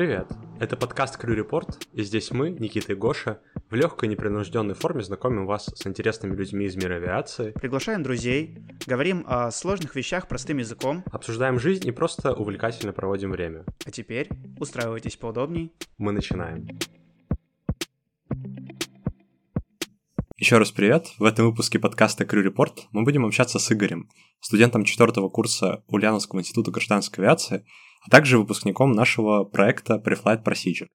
[0.00, 0.28] Привет!
[0.58, 5.44] Это подкаст Крю Репорт, и здесь мы, Никита и Гоша, в легкой непринужденной форме знакомим
[5.44, 8.56] вас с интересными людьми из мира авиации, Приглашаем друзей,
[8.86, 11.04] говорим о сложных вещах простым языком.
[11.12, 13.66] обсуждаем жизнь и просто увлекательно проводим время.
[13.84, 15.70] А теперь устраивайтесь поудобней.
[15.98, 16.66] Мы начинаем.
[20.38, 21.08] Еще раз привет.
[21.18, 24.08] В этом выпуске подкаста Крю Репорт мы будем общаться с Игорем,
[24.40, 27.66] студентом четвертого курса Ульяновского института гражданской авиации,
[28.00, 30.88] а также выпускником нашего проекта Preflight Procedure.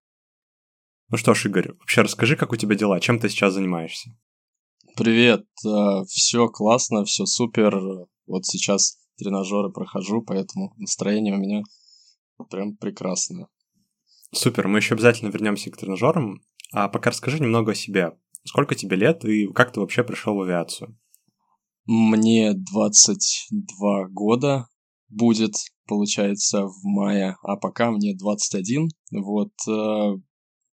[1.09, 4.09] Ну что ж, Игорь, вообще расскажи, как у тебя дела, чем ты сейчас занимаешься?
[4.97, 5.45] Привет,
[6.07, 7.79] все классно, все супер.
[8.25, 11.61] Вот сейчас тренажеры прохожу, поэтому настроение у меня
[12.49, 13.47] прям прекрасное.
[14.33, 16.41] Супер, мы еще обязательно вернемся к тренажерам.
[16.73, 18.17] А пока расскажи немного о себе.
[18.43, 20.97] Сколько тебе лет и как ты вообще пришел в авиацию?
[21.85, 24.67] Мне 22 года
[25.09, 25.53] будет,
[25.87, 28.89] получается, в мае, а пока мне 21.
[29.11, 30.17] Вот э,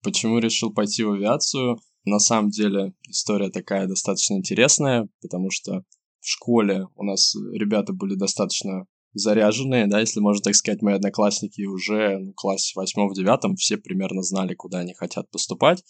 [0.04, 1.80] почему решил пойти в авиацию.
[2.04, 5.84] На самом деле история такая достаточно интересная, потому что
[6.20, 11.64] в школе у нас ребята были достаточно заряженные, да, если можно так сказать, мои одноклассники
[11.64, 15.84] уже ну, в классе восьмом-девятом все примерно знали, куда они хотят поступать.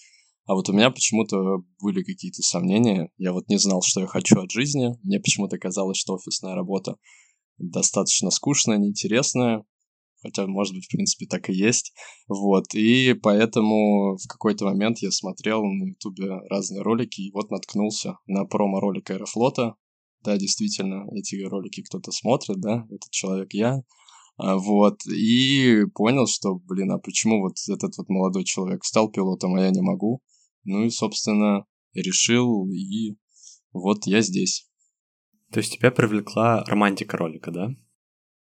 [0.48, 3.12] А вот у меня почему-то были какие-то сомнения.
[3.18, 4.98] Я вот не знал, что я хочу от жизни.
[5.04, 6.96] Мне почему-то казалось, что офисная работа
[7.62, 9.64] достаточно скучная, неинтересная.
[10.22, 11.94] Хотя, может быть, в принципе, так и есть.
[12.28, 12.76] Вот.
[12.76, 18.46] И поэтому в какой-то момент я смотрел на ютубе разные ролики и вот наткнулся на
[18.46, 19.76] промо-ролик Аэрофлота.
[20.24, 23.82] Да, действительно, эти ролики кто-то смотрит, да, этот человек я.
[24.38, 29.56] А, вот, и понял, что, блин, а почему вот этот вот молодой человек стал пилотом,
[29.56, 30.22] а я не могу?
[30.64, 33.16] Ну и, собственно, решил, и
[33.74, 34.71] вот я здесь.
[35.52, 37.70] То есть тебя привлекла романтика ролика, да?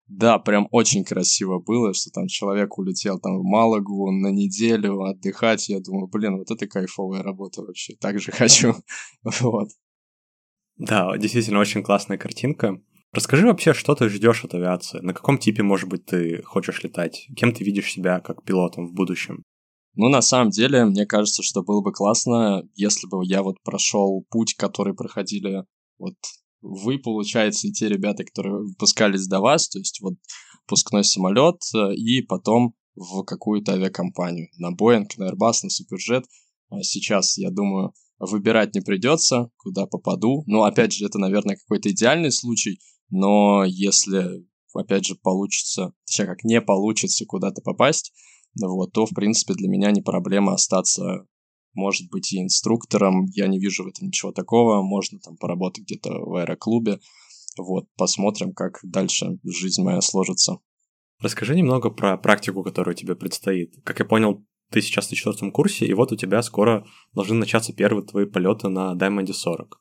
[0.09, 5.69] Да, прям очень красиво было, что там человек улетел там в Малагу на неделю отдыхать.
[5.69, 7.95] Я думаю, блин, вот это кайфовая работа вообще.
[8.01, 8.75] Так же хочу.
[9.23, 9.69] вот.
[10.77, 12.81] Да, действительно очень классная картинка.
[13.13, 15.01] Расскажи вообще, что ты ждешь от авиации?
[15.01, 17.27] На каком типе, может быть, ты хочешь летать?
[17.37, 19.43] Кем ты видишь себя как пилотом в будущем?
[19.95, 24.25] Ну, на самом деле, мне кажется, что было бы классно, если бы я вот прошел
[24.29, 25.65] путь, который проходили
[25.99, 26.15] вот
[26.67, 30.15] вы, получается, и те ребята, которые выпускались до вас, то есть вот
[30.67, 31.61] пускной самолет
[31.97, 36.25] и потом в какую-то авиакомпанию, на Boeing, на Airbus, на Superjet.
[36.71, 40.43] А сейчас, я думаю, выбирать не придется, куда попаду.
[40.47, 44.45] Ну, опять же, это, наверное, какой-то идеальный случай, но если,
[44.75, 48.13] опять же, получится, точнее, как не получится куда-то попасть,
[48.61, 51.27] вот, то, в принципе, для меня не проблема остаться,
[51.77, 53.27] может быть, и инструктором.
[53.27, 54.83] Я не вижу в этом ничего такого.
[54.83, 56.99] Можно там поработать где-то в аэроклубе.
[57.59, 60.59] Вот, посмотрим, как дальше жизнь моя сложится.
[61.21, 63.75] Расскажи немного про практику, которая тебе предстоит.
[63.85, 67.73] Как я понял, ты сейчас на четвертом курсе, и вот у тебя скоро должны начаться
[67.73, 69.81] первые твои полеты на Diamond 40.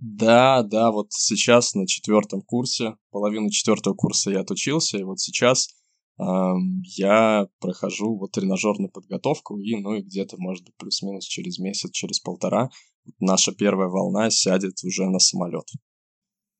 [0.00, 5.68] Да, да, вот сейчас на четвертом курсе, половину четвертого курса я отучился, и вот сейчас
[6.16, 12.20] я прохожу вот тренажерную подготовку, и ну и где-то, может быть, плюс-минус через месяц, через
[12.20, 12.70] полтора
[13.18, 15.68] наша первая волна сядет уже на самолет.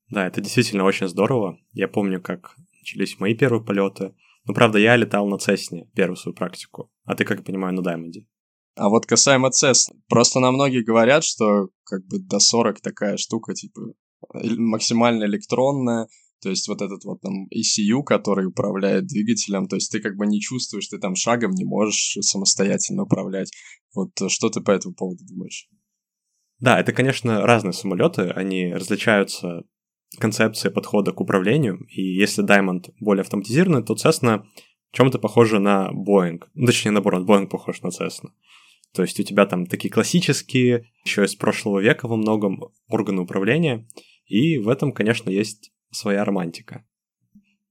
[0.09, 1.57] Да, это действительно очень здорово.
[1.71, 4.13] Я помню, как начались мои первые полеты.
[4.45, 7.81] Ну, правда, я летал на Цесне первую свою практику, а ты, как я понимаю, на
[7.81, 8.27] Даймонде.
[8.75, 13.53] А вот касаемо CES, просто на многие говорят, что как бы до 40 такая штука,
[13.53, 13.81] типа,
[14.33, 16.07] максимально электронная,
[16.41, 20.27] то есть вот этот вот там ECU, который управляет двигателем, то есть ты как бы
[20.27, 23.51] не чувствуешь, ты там шагом не можешь самостоятельно управлять.
[23.93, 25.67] Вот что ты по этому поводу думаешь?
[26.59, 29.63] Да, это, конечно, разные самолеты, они различаются
[30.19, 34.43] концепцией подхода к управлению, и если Diamond более автоматизированный, то Cessna
[34.91, 36.41] чем-то похоже на Boeing.
[36.53, 38.29] Ну, точнее, наоборот, Boeing похож на Cessna.
[38.93, 43.89] То есть у тебя там такие классические, еще из прошлого века во многом органы управления,
[44.25, 46.85] и в этом, конечно, есть своя романтика.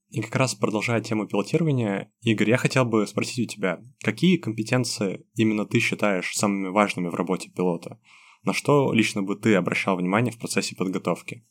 [0.09, 5.27] И как раз продолжая тему пилотирования, Игорь, я хотел бы спросить у тебя, какие компетенции
[5.35, 7.99] именно ты считаешь самыми важными в работе пилота?
[8.45, 11.45] На что лично бы ты обращал внимание в процессе подготовки?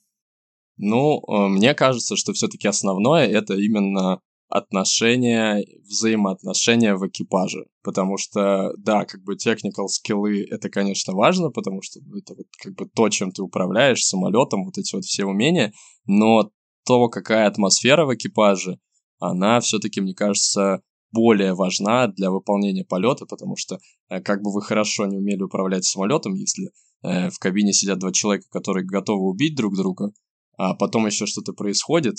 [0.77, 7.65] Ну, мне кажется, что все-таки основное это именно отношения, взаимоотношения в экипаже.
[7.81, 12.75] Потому что, да, как бы technical скиллы это, конечно, важно, потому что это вот как
[12.75, 15.73] бы то, чем ты управляешь самолетом, вот эти вот все умения,
[16.05, 16.51] но
[16.85, 18.79] то, какая атмосфера в экипаже,
[19.19, 20.81] она все-таки, мне кажется,
[21.11, 26.33] более важна для выполнения полета, потому что как бы вы хорошо не умели управлять самолетом,
[26.33, 26.71] если
[27.03, 30.11] э, в кабине сидят два человека, которые готовы убить друг друга,
[30.57, 32.15] а потом еще что-то происходит,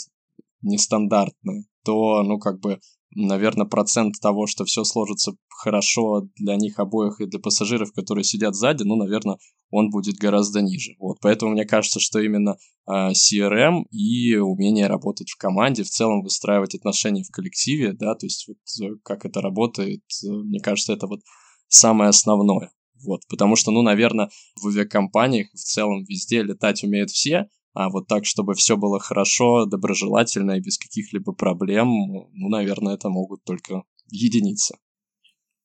[0.62, 2.80] нестандартное, то, ну, как бы,
[3.14, 8.54] наверное, процент того, что все сложится хорошо для них обоих и для пассажиров, которые сидят
[8.54, 9.38] сзади, ну, наверное,
[9.70, 10.94] он будет гораздо ниже.
[10.98, 12.56] Вот, поэтому мне кажется, что именно
[12.86, 18.26] э, CRM и умение работать в команде, в целом выстраивать отношения в коллективе, да, то
[18.26, 21.20] есть вот э, как это работает, э, мне кажется, это вот
[21.68, 22.70] самое основное.
[23.04, 28.06] Вот, потому что, ну, наверное, в авиакомпаниях в целом везде летать умеют все, а вот
[28.06, 31.88] так, чтобы все было хорошо, доброжелательно и без каких-либо проблем,
[32.32, 34.78] ну, наверное, это могут только единицы.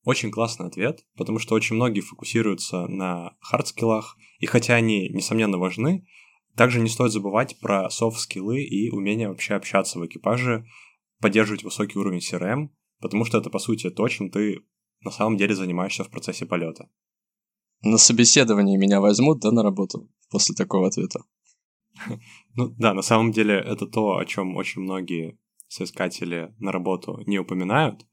[0.04, 6.04] Очень классный ответ, потому что очень многие фокусируются на хардскиллах, и хотя они, несомненно, важны,
[6.56, 10.66] также не стоит забывать про софт-скиллы и умение вообще общаться в экипаже,
[11.20, 12.70] поддерживать высокий уровень CRM,
[13.00, 14.64] потому что это, по сути, то, чем ты
[15.02, 16.90] на самом деле занимаешься в процессе полета.
[17.82, 21.20] На собеседовании меня возьмут, да, на работу после такого ответа?
[22.56, 25.38] Ну да, на самом деле это то, о чем очень многие
[25.68, 28.06] соискатели на работу не упоминают,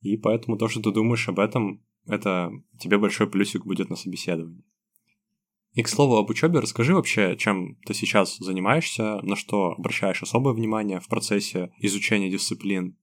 [0.00, 4.64] и поэтому то, что ты думаешь об этом, это тебе большой плюсик будет на собеседовании.
[5.72, 10.54] И, к слову, об учебе расскажи вообще, чем ты сейчас занимаешься, на что обращаешь особое
[10.54, 12.96] внимание в процессе изучения дисциплин.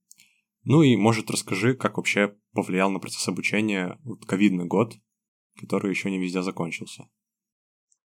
[0.64, 4.94] Ну и, может, расскажи, как вообще повлиял на процесс обучения ковидный год,
[5.58, 7.08] который еще не везде закончился.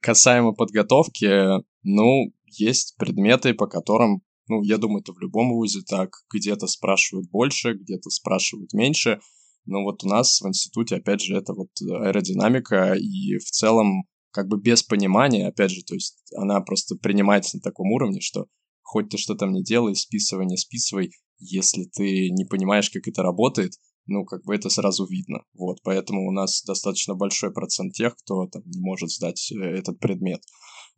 [0.01, 6.11] Касаемо подготовки, ну, есть предметы, по которым, ну, я думаю, это в любом вузе так,
[6.33, 9.19] где-то спрашивают больше, где-то спрашивают меньше,
[9.65, 14.47] но вот у нас в институте, опять же, это вот аэродинамика, и в целом как
[14.47, 18.47] бы без понимания, опять же, то есть она просто принимается на таком уровне, что
[18.81, 23.23] хоть ты что там не делай, списывай, не списывай, если ты не понимаешь, как это
[23.23, 23.73] работает,
[24.05, 25.43] ну, как бы это сразу видно.
[25.53, 29.99] Вот, поэтому у нас достаточно большой процент тех, кто там не может сдать э, этот
[29.99, 30.41] предмет.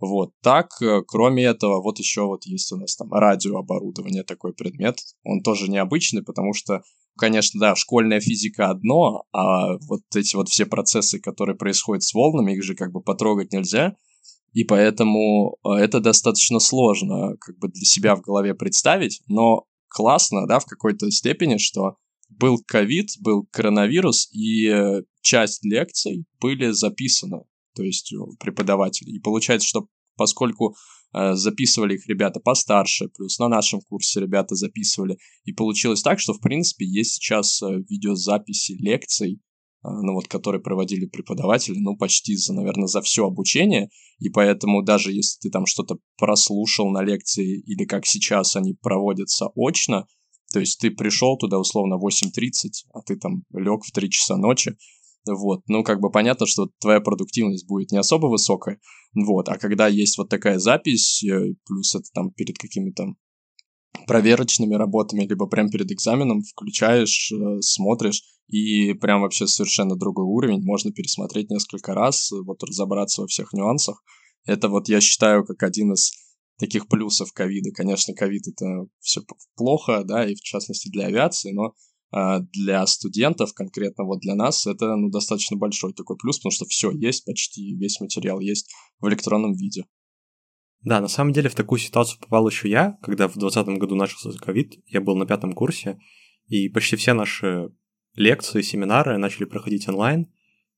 [0.02, 4.98] Вот, так, э, кроме этого, вот еще вот есть у нас там радиооборудование, такой предмет.
[5.24, 6.82] Он тоже необычный, потому что,
[7.18, 12.54] конечно, да, школьная физика одно, а вот эти вот все процессы, которые происходят с волнами,
[12.54, 13.96] их же как бы потрогать нельзя,
[14.54, 20.48] и поэтому э, это достаточно сложно как бы для себя в голове представить, но классно,
[20.48, 27.44] да, в какой-то степени, что был ковид, был коронавирус, и э, часть лекций были записаны,
[27.76, 29.12] то есть преподаватели.
[29.12, 30.76] И получается, что поскольку
[31.14, 36.34] э, записывали их ребята постарше, плюс на нашем курсе ребята записывали, и получилось так, что,
[36.34, 39.42] в принципе, есть сейчас э, видеозаписи лекций,
[39.84, 43.90] ну вот, которые проводили преподаватели, ну, почти за, наверное, за все обучение,
[44.20, 49.48] и поэтому даже если ты там что-то прослушал на лекции, или как сейчас они проводятся
[49.56, 50.06] очно,
[50.54, 54.38] то есть ты пришел туда условно в 8.30, а ты там лег в 3 часа
[54.38, 54.78] ночи.
[55.28, 58.80] Вот, ну, как бы понятно, что твоя продуктивность будет не особо высокая,
[59.14, 63.14] вот, а когда есть вот такая запись, э, плюс это там перед какими-то
[64.08, 70.64] проверочными работами, либо прям перед экзаменом включаешь, э, смотришь, и прям вообще совершенно другой уровень,
[70.64, 74.04] можно пересмотреть несколько раз, вот разобраться во всех нюансах.
[74.46, 76.12] Это вот я считаю как один из
[76.58, 77.72] таких плюсов ковида.
[77.72, 79.22] Конечно, ковид это все
[79.56, 81.74] плохо, да, и в частности для авиации, но
[82.12, 86.92] для студентов, конкретно вот для нас, это ну, достаточно большой такой плюс, потому что все
[86.92, 88.70] есть, почти весь материал есть
[89.00, 89.86] в электронном виде.
[90.82, 94.32] Да, на самом деле в такую ситуацию попал еще я, когда в 2020 году начался
[94.38, 96.00] ковид, я был на пятом курсе,
[96.48, 97.70] и почти все наши
[98.16, 100.28] лекции, семинары начали проходить онлайн,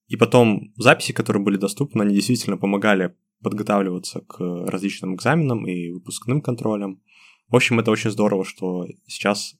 [0.07, 6.41] и потом записи, которые были доступны, они действительно помогали подготавливаться к различным экзаменам и выпускным
[6.41, 7.01] контролям.
[7.47, 9.55] В общем, это очень здорово, что сейчас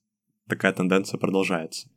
[0.48, 1.88] такая тенденция продолжается.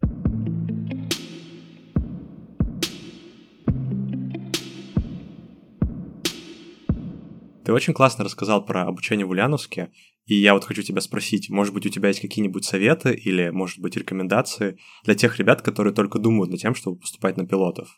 [7.64, 9.90] Ты очень классно рассказал про обучение в Ульяновске,
[10.24, 13.80] и я вот хочу тебя спросить, может быть, у тебя есть какие-нибудь советы или, может
[13.80, 17.88] быть, рекомендации для тех ребят, которые только думают над тем, чтобы поступать на пилотов?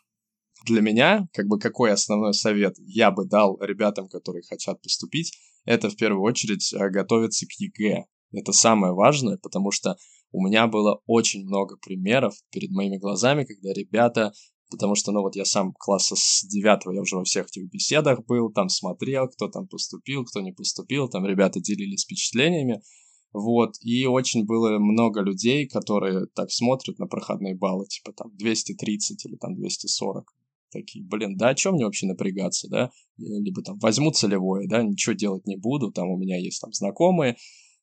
[0.65, 5.89] для меня, как бы какой основной совет я бы дал ребятам, которые хотят поступить, это
[5.89, 8.05] в первую очередь э, готовиться к ЕГЭ.
[8.31, 9.95] Это самое важное, потому что
[10.31, 14.31] у меня было очень много примеров перед моими глазами, когда ребята,
[14.69, 18.25] потому что, ну вот я сам класса с девятого, я уже во всех этих беседах
[18.25, 22.81] был, там смотрел, кто там поступил, кто не поступил, там ребята делились впечатлениями,
[23.31, 29.25] вот, и очень было много людей, которые так смотрят на проходные баллы, типа там 230
[29.25, 30.25] или там 240
[30.71, 35.13] такие, блин, да о чем мне вообще напрягаться, да, либо там возьму целевое, да, ничего
[35.13, 37.37] делать не буду, там у меня есть там знакомые,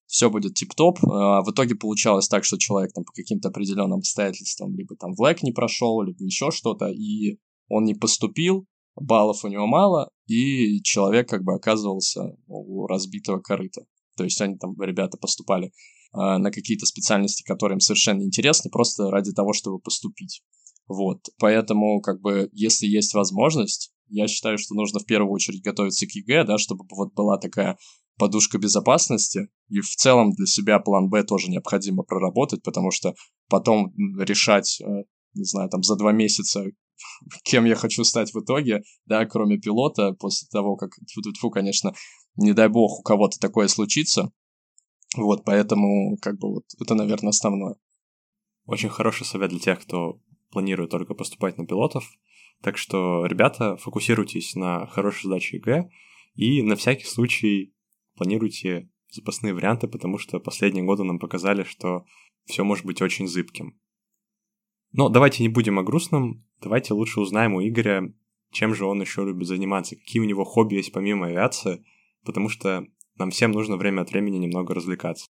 [0.06, 0.98] все будет тип-топ.
[1.04, 5.20] А в итоге получалось так, что человек там по каким-то определенным обстоятельствам либо там в
[5.20, 10.80] лэк не прошел, либо еще что-то, и он не поступил, баллов у него мало, и
[10.82, 13.82] человек как бы оказывался у разбитого корыта.
[14.16, 15.72] То есть они там, ребята, поступали
[16.12, 20.42] на какие-то специальности, которые им совершенно интересны, просто ради того, чтобы поступить.
[20.88, 26.06] Вот, поэтому, как бы, если есть возможность, я считаю, что нужно в первую очередь готовиться
[26.06, 27.76] к ЕГЭ, да, чтобы вот была такая
[28.16, 33.14] подушка безопасности, и в целом для себя план Б тоже необходимо проработать, потому что
[33.48, 34.84] потом решать, э,
[35.34, 36.64] не знаю, там за два месяца,
[37.44, 41.50] кем я хочу стать в итоге, да, кроме пилота, после того, как, тьфу -тьфу -тьфу,
[41.50, 41.94] конечно,
[42.36, 44.30] не дай бог у кого-то такое случится,
[45.16, 47.76] вот, поэтому, как бы, вот, это, наверное, основное.
[48.66, 50.20] Очень хороший совет для тех, кто
[50.50, 52.04] планирует только поступать на пилотов,
[52.62, 55.88] так что, ребята, фокусируйтесь на хорошей сдаче ЕГЭ
[56.34, 57.74] и на всякий случай
[58.16, 62.04] планируйте запасные варианты, потому что последние годы нам показали, что
[62.44, 63.78] все может быть очень зыбким.
[64.92, 68.14] Но давайте не будем о грустном, давайте лучше узнаем у Игоря,
[68.52, 71.84] чем же он еще любит заниматься, какие у него хобби есть помимо авиации,
[72.24, 75.26] потому что нам всем нужно время от времени немного развлекаться.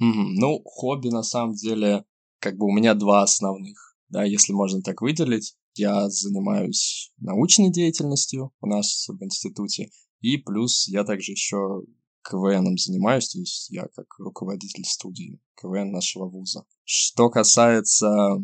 [0.00, 0.26] Mm-hmm.
[0.36, 2.04] Ну, хобби на самом деле,
[2.40, 5.54] как бы у меня два основных, да, если можно так выделить.
[5.74, 11.82] Я занимаюсь научной деятельностью у нас в институте, и плюс я также еще
[12.22, 16.64] КВНом занимаюсь, то есть я как руководитель студии КВН нашего вуза.
[16.84, 18.38] Что касается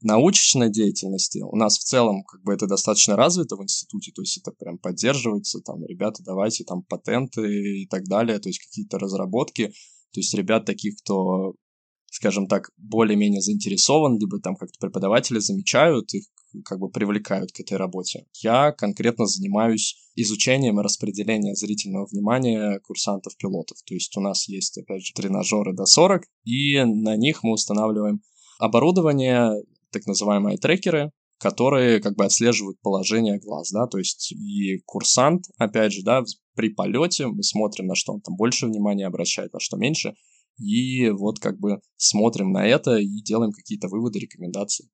[0.00, 4.38] научной деятельности, у нас в целом как бы это достаточно развито в институте, то есть
[4.38, 9.68] это прям поддерживается, там, ребята, давайте там патенты и так далее, то есть какие-то разработки,
[10.12, 11.54] то есть ребят таких, кто
[12.10, 16.24] скажем так, более-менее заинтересован, либо там как-то преподаватели замечают, их
[16.64, 18.26] как бы привлекают к этой работе.
[18.42, 23.78] Я конкретно занимаюсь изучением и распределением зрительного внимания курсантов-пилотов.
[23.84, 28.20] То есть у нас есть, опять же, тренажеры до 40, и на них мы устанавливаем
[28.58, 29.52] оборудование,
[29.92, 35.92] так называемые трекеры, которые как бы отслеживают положение глаз, да, то есть и курсант, опять
[35.92, 36.24] же, да,
[36.54, 40.14] при полете мы смотрим, на что он там больше внимания обращает, на что меньше,
[40.58, 44.88] и вот как бы смотрим на это и делаем какие-то выводы, рекомендации.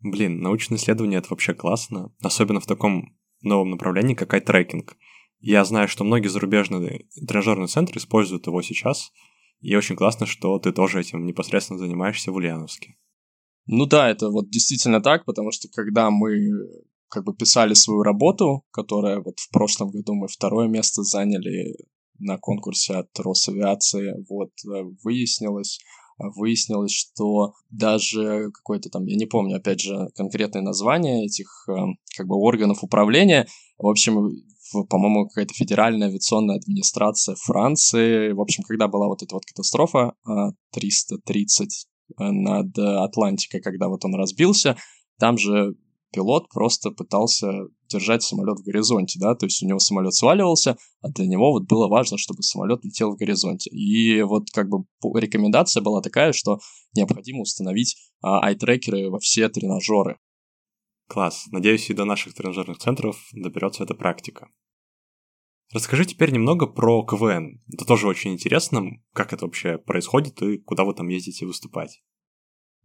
[0.00, 4.96] Блин, научное исследование— это вообще классно, особенно в таком новом направлении, как ай-трекинг.
[5.40, 9.12] Я знаю, что многие зарубежные тренажерные центры используют его сейчас,
[9.60, 12.96] и очень классно, что ты тоже этим непосредственно занимаешься в Ульяновске.
[13.66, 16.50] Ну да, это вот действительно так, потому что когда мы
[17.08, 21.74] как бы писали свою работу, которая вот в прошлом году мы второе место заняли
[22.18, 25.80] на конкурсе от Росавиации, вот, э, выяснилось,
[26.18, 31.72] выяснилось, что даже какое-то там, я не помню, опять же, конкретное название этих э,
[32.16, 33.46] как бы органов управления,
[33.78, 34.30] в общем,
[34.88, 40.14] по-моему, какая-то федеральная авиационная администрация Франции, в общем, когда была вот эта вот катастрофа
[40.72, 41.86] 330
[42.18, 44.76] э, над Атлантикой, когда вот он разбился,
[45.18, 45.74] там же
[46.16, 51.10] пилот просто пытался держать самолет в горизонте, да, то есть у него самолет сваливался, а
[51.10, 53.70] для него вот было важно, чтобы самолет летел в горизонте.
[53.70, 56.58] И вот как бы рекомендация была такая, что
[56.94, 60.18] необходимо установить а, ай-трекеры во все тренажеры.
[61.06, 61.44] Класс.
[61.52, 64.48] Надеюсь, и до наших тренажерных центров доберется эта практика.
[65.72, 67.62] Расскажи теперь немного про КВН.
[67.72, 68.82] Это тоже очень интересно,
[69.12, 72.02] как это вообще происходит и куда вы там ездите выступать.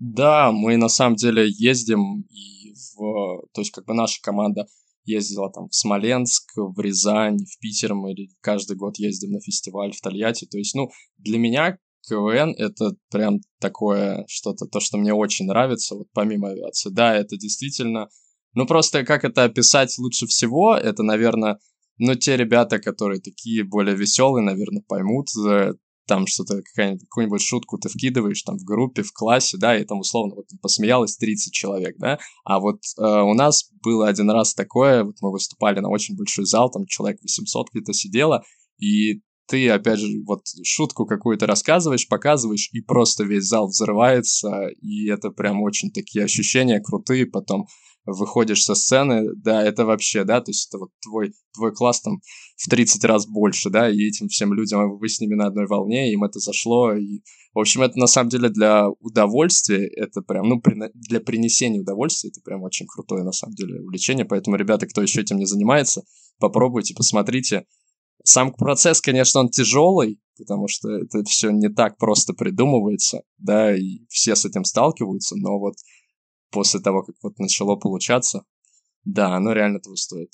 [0.04, 3.44] Да, мы на самом деле ездим и в...
[3.54, 4.66] То есть как бы наша команда
[5.04, 10.02] ездила там в Смоленск, в Рязань, в Питер, мы каждый год ездим на фестиваль в
[10.02, 10.46] Тольятти.
[10.46, 10.90] То есть, ну,
[11.20, 11.78] для меня
[12.10, 16.90] КВН— это прям такое что-то, то, что мне очень нравится, вот помимо авиации.
[16.90, 18.10] Да, это действительно...
[18.56, 21.60] Ну, просто как это описать лучше всего, это, наверное,
[22.00, 25.74] ну, те ребята, которые такие более веселые, наверное, поймут э,
[26.12, 30.36] там что-то, какую-нибудь шутку ты вкидываешь там в группе, в классе, да, и там условно
[30.36, 35.16] вот посмеялось 30 человек, да, а вот э, у нас было один раз такое, вот
[35.22, 38.44] мы выступали на очень большой зал, там человек 800 где-то сидело,
[38.78, 45.08] и ты, опять же, вот шутку какую-то рассказываешь, показываешь, и просто весь зал взрывается, и
[45.08, 47.68] это прям очень такие ощущения крутые, потом
[48.06, 52.20] выходишь со сцены, да, это вообще, да, то есть это вот твой, твой класс там
[52.58, 56.12] в 30 раз больше, да, и этим всем людям вы с ними на одной волне,
[56.12, 57.22] им это зашло, и,
[57.54, 60.62] в общем, это на самом деле для удовольствия, это прям, ну,
[60.94, 65.22] для принесения удовольствия, это прям очень крутое, на самом деле, увлечение, поэтому, ребята, кто еще
[65.22, 66.04] этим не занимается,
[66.40, 67.66] попробуйте, посмотрите.
[68.24, 74.06] Сам процесс, конечно, он тяжелый, потому что это все не так просто придумывается, да, и
[74.10, 75.76] все с этим сталкиваются, но вот
[76.52, 78.46] после того, как вот начало получаться,
[79.04, 80.32] да, оно реально того стоит.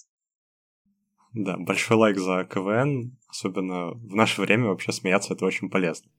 [1.33, 6.09] Да, большой лайк за КВН, особенно в наше время вообще смеяться это очень полезно.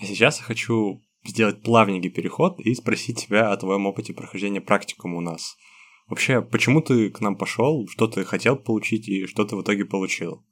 [0.00, 5.18] А сейчас я хочу сделать плавненький переход и спросить тебя о твоем опыте прохождения практикума
[5.18, 5.56] у нас.
[6.08, 9.84] Вообще, почему ты к нам пошел, что ты хотел получить и что ты в итоге
[9.84, 10.44] получил?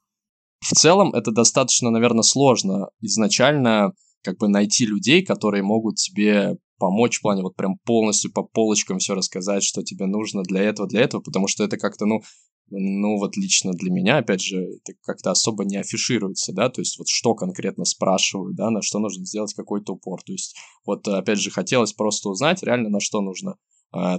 [0.61, 7.19] В целом это достаточно, наверное, сложно изначально как бы найти людей, которые могут тебе помочь
[7.19, 11.03] в плане вот прям полностью по полочкам все рассказать, что тебе нужно для этого, для
[11.03, 12.23] этого, потому что это как-то, ну,
[12.69, 16.99] ну вот лично для меня, опять же, это как-то особо не афишируется, да, то есть
[16.99, 21.39] вот что конкретно спрашивают, да, на что нужно сделать какой-то упор, то есть вот опять
[21.39, 23.57] же хотелось просто узнать реально на что нужно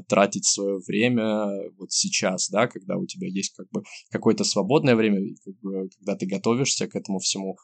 [0.07, 5.21] тратить свое время вот сейчас, да, когда у тебя есть как бы какое-то свободное время,
[5.43, 7.57] как бы, когда ты готовишься к этому всему,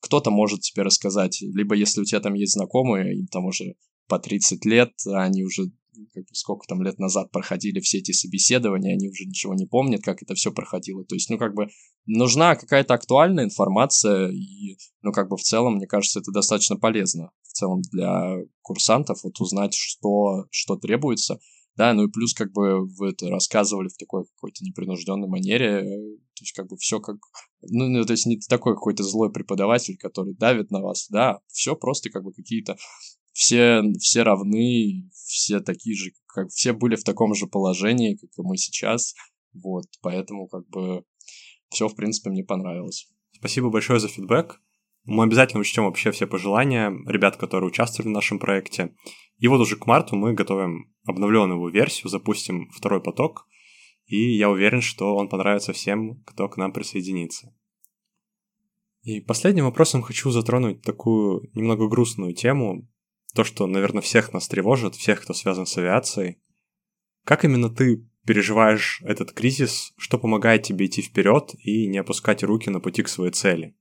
[0.00, 3.74] кто-то может тебе рассказать, либо если у тебя там есть знакомые, им там уже
[4.06, 5.70] по 30 лет, они уже
[6.12, 10.02] как бы сколько там лет назад проходили все эти собеседования, они уже ничего не помнят,
[10.02, 11.04] как это все проходило.
[11.04, 11.68] То есть, ну, как бы
[12.06, 17.30] нужна какая-то актуальная информация, и, ну, как бы в целом, мне кажется, это достаточно полезно
[17.42, 21.38] в целом для курсантов, вот узнать, что, что требуется.
[21.76, 26.42] Да, ну и плюс как бы вы это рассказывали в такой какой-то непринужденной манере, то
[26.42, 27.16] есть как бы все как,
[27.62, 31.74] ну, ну то есть не такой какой-то злой преподаватель, который давит на вас, да, все
[31.74, 32.76] просто как бы какие-то
[33.32, 38.42] все, все равны, все такие же, как все были в таком же положении, как и
[38.42, 39.14] мы сейчас.
[39.52, 41.04] Вот, поэтому как бы
[41.70, 43.08] все, в принципе, мне понравилось.
[43.32, 44.60] Спасибо большое за фидбэк.
[45.04, 48.94] Мы обязательно учтем вообще все пожелания ребят, которые участвовали в нашем проекте.
[49.38, 53.46] И вот уже к марту мы готовим обновленную версию, запустим второй поток,
[54.06, 57.54] и я уверен, что он понравится всем, кто к нам присоединится.
[59.02, 62.88] И последним вопросом хочу затронуть такую немного грустную тему,
[63.34, 66.38] то, что, наверное, всех нас тревожит, всех, кто связан с авиацией.
[67.24, 72.70] Как именно ты переживаешь этот кризис, что помогает тебе идти вперед и не опускать руки
[72.70, 73.76] на пути к своей цели?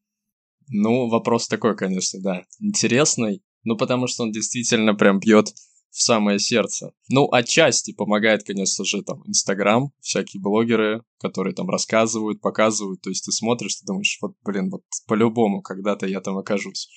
[0.68, 5.50] Ну, вопрос такой, конечно, да, интересный, ну, потому что он действительно прям бьет
[5.92, 6.94] в самое сердце.
[7.10, 13.26] Ну, отчасти помогает, конечно же, там, Инстаграм, всякие блогеры, которые там рассказывают, показывают, то есть
[13.26, 16.90] ты смотришь, ты думаешь, вот, блин, вот по-любому когда-то я там окажусь.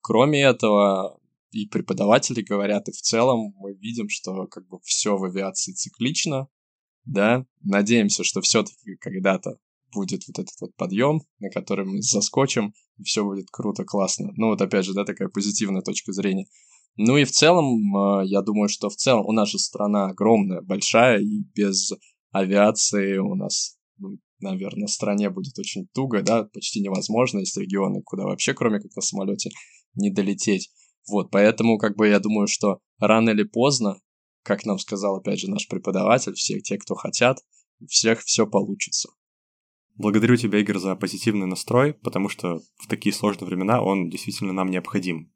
[0.00, 5.24] Кроме этого, и преподаватели говорят, и в целом мы видим, что как бы все в
[5.24, 6.48] авиации циклично,
[7.04, 9.58] да, надеемся, что все-таки когда-то
[9.92, 14.30] будет вот этот вот подъем, на который мы заскочим, и все будет круто, классно.
[14.36, 16.46] Ну вот опять же, да, такая позитивная точка зрения.
[16.96, 20.60] Ну и в целом, а, я думаю, что в целом у нас же страна огромная,
[20.60, 21.92] большая, и без
[22.32, 27.38] авиации у нас, ну, наверное, стране будет очень туго, да, почти невозможно.
[27.38, 29.50] Есть регионы, куда вообще, кроме как на самолете,
[29.94, 30.70] не долететь.
[31.08, 34.00] Вот, поэтому, как бы, я думаю, что рано или поздно,
[34.42, 37.38] как нам сказал, опять же, наш преподаватель, все те, кто хотят,
[37.80, 39.10] у всех все получится.
[39.96, 44.70] Благодарю тебя, Игорь, за позитивный настрой, потому что в такие сложные времена он действительно нам
[44.70, 45.32] необходим.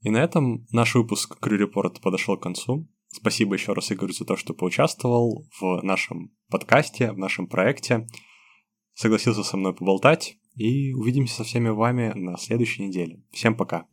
[0.00, 2.88] И на этом наш выпуск Crew Report подошел к концу.
[3.08, 8.06] Спасибо еще раз, Игорь, за то, что поучаствовал в нашем подкасте, в нашем проекте.
[8.94, 10.36] Согласился со мной поболтать.
[10.54, 13.22] И увидимся со всеми вами на следующей неделе.
[13.30, 13.86] Всем пока.